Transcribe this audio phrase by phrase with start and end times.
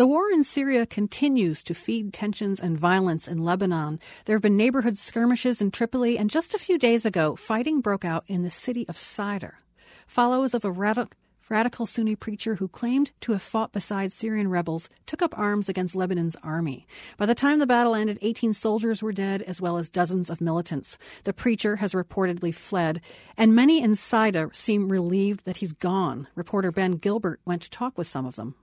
[0.00, 4.00] The war in Syria continues to feed tensions and violence in Lebanon.
[4.24, 8.02] There have been neighborhood skirmishes in Tripoli, and just a few days ago, fighting broke
[8.02, 9.56] out in the city of Saida.
[10.06, 11.12] Followers of a radical
[11.50, 15.94] radical Sunni preacher who claimed to have fought beside Syrian rebels took up arms against
[15.94, 16.86] Lebanon's army.
[17.18, 20.40] By the time the battle ended, 18 soldiers were dead, as well as dozens of
[20.40, 20.96] militants.
[21.24, 23.02] The preacher has reportedly fled,
[23.36, 26.26] and many in Saida seem relieved that he's gone.
[26.34, 28.54] Reporter Ben Gilbert went to talk with some of them.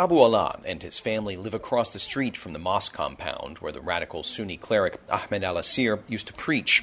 [0.00, 3.82] Abu Allah and his family live across the street from the mosque compound where the
[3.82, 6.82] radical Sunni cleric Ahmed al Asir used to preach.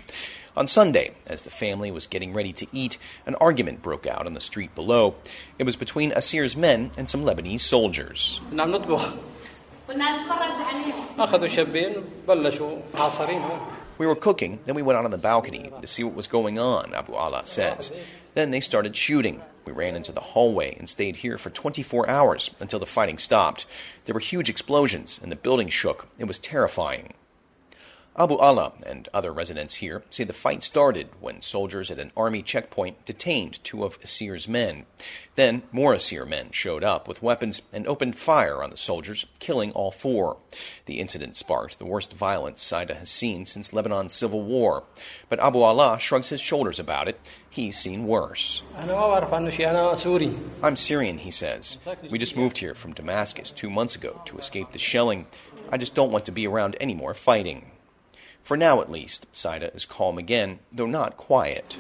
[0.56, 4.36] On Sunday, as the family was getting ready to eat, an argument broke out on
[4.36, 5.16] the street below.
[5.58, 8.40] It was between Asir's men and some Lebanese soldiers.
[13.98, 16.60] We were cooking, then we went out on the balcony to see what was going
[16.60, 17.92] on, Abu Allah says.
[18.36, 19.42] Then they started shooting.
[19.68, 23.66] We ran into the hallway and stayed here for 24 hours until the fighting stopped.
[24.06, 26.08] There were huge explosions and the building shook.
[26.18, 27.16] It was terrifying.
[28.20, 32.42] Abu Allah and other residents here say the fight started when soldiers at an army
[32.42, 34.88] checkpoint detained two of Asir's men.
[35.36, 39.72] Then more Asir men showed up with weapons and opened fire on the soldiers, killing
[39.74, 40.38] all four.
[40.88, 44.84] The incident sparked the worst violence Saida has seen since Lebanon's civil war.
[45.30, 47.20] But Abu Allah shrugs his shoulders about it.
[47.48, 48.64] He's seen worse.
[50.64, 51.78] I'm Syrian, he says.
[52.10, 55.28] We just moved here from Damascus two months ago to escape the shelling.
[55.72, 57.72] I just don't want to be around any more fighting.
[58.48, 61.76] For now, at least, Saida is calm again, though not quiet.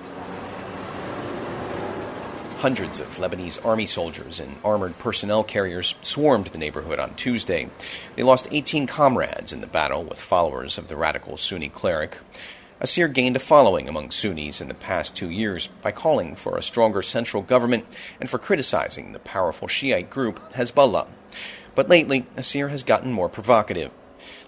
[2.57, 7.69] Hundreds of Lebanese army soldiers and armored personnel carriers swarmed the neighborhood on Tuesday.
[8.17, 12.17] They lost 18 comrades in the battle with followers of the radical Sunni cleric.
[12.81, 16.61] Asir gained a following among Sunnis in the past two years by calling for a
[16.61, 17.85] stronger central government
[18.19, 21.07] and for criticizing the powerful Shiite group Hezbollah.
[21.75, 23.91] But lately, Asir has gotten more provocative.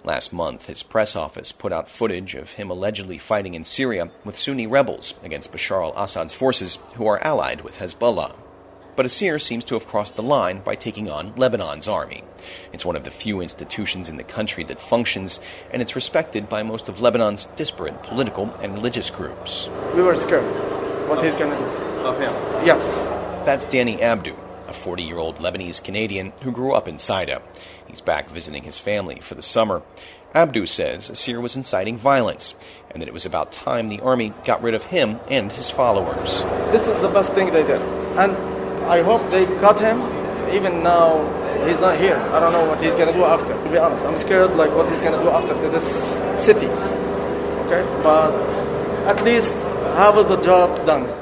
[0.04, 4.40] Last month, his press office put out footage of him allegedly fighting in Syria with
[4.40, 8.36] Sunni rebels against Bashar al Assad's forces, who are allied with Hezbollah.
[8.96, 12.24] But Asir seems to have crossed the line by taking on Lebanon's army.
[12.74, 15.40] It's one of the few institutions in the country that functions,
[15.72, 19.70] and it's respected by most of Lebanon's disparate political and religious groups.
[19.96, 20.44] We were scared
[21.10, 21.66] what he's going to do.
[22.00, 22.34] Of him?
[22.66, 22.82] Yes.
[23.46, 24.36] That's Danny Abdu,
[24.70, 27.42] a 40 year old Lebanese Canadian who grew up in Saida.
[27.88, 29.82] He's back visiting his family for the summer.
[30.34, 32.56] Abdu says Asir was inciting violence
[32.92, 36.42] and that it was about time the army got rid of him and his followers.
[36.72, 37.82] This is the best thing they did.
[37.82, 38.38] And
[38.86, 40.02] I hope they got him.
[40.54, 41.24] Even now,
[41.68, 42.16] he's not here.
[42.16, 43.54] I don't know what he's going to do after.
[43.54, 45.86] To be honest, I'm scared like what he's going to do after to this
[46.44, 46.68] city.
[47.66, 47.84] Okay?
[48.02, 48.32] But
[49.08, 51.19] at least have the job done.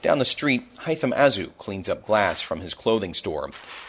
[0.00, 3.46] Down the street, Haitham Azu cleans up glass from his clothing store.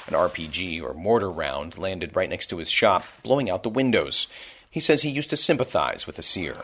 [0.07, 4.27] An RPG or mortar round landed right next to his shop, blowing out the windows.
[4.71, 6.57] He says he used to sympathize with the seer.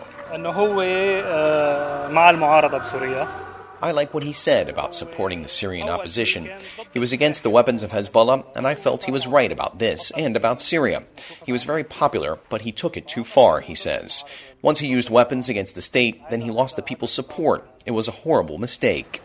[3.81, 6.49] I like what he said about supporting the Syrian opposition.
[6.91, 10.11] He was against the weapons of Hezbollah, and I felt he was right about this
[10.11, 11.03] and about Syria.
[11.45, 14.23] He was very popular, but he took it too far, he says.
[14.63, 17.69] Once he used weapons against the state, then he lost the people's support.
[17.85, 19.21] It was a horrible mistake.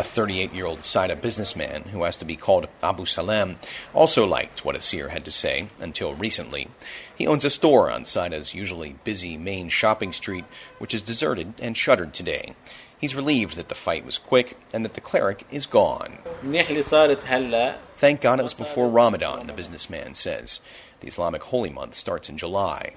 [0.00, 3.58] A 38 year old Saida businessman who has to be called Abu Salem
[3.92, 6.68] also liked what Asir had to say until recently.
[7.14, 10.46] He owns a store on Saida's usually busy main shopping street,
[10.78, 12.54] which is deserted and shuttered today.
[12.98, 16.20] He's relieved that the fight was quick and that the cleric is gone.
[17.96, 20.62] Thank God it was before Ramadan, the businessman says.
[21.00, 22.94] The Islamic holy month starts in July.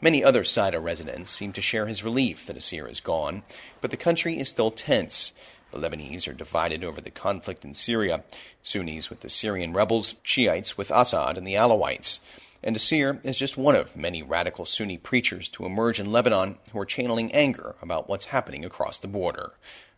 [0.00, 3.44] Many other Saida residents seem to share his relief that Asir is gone,
[3.80, 5.32] but the country is still tense.
[5.70, 8.24] The Lebanese are divided over the conflict in Syria
[8.62, 12.18] Sunnis with the Syrian rebels, Shiites with Assad and the Alawites.
[12.62, 16.80] And Asir is just one of many radical Sunni preachers to emerge in Lebanon who
[16.80, 19.52] are channeling anger about what's happening across the border.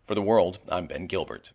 [0.06, 1.52] For the world, I'm Ben Gilbert.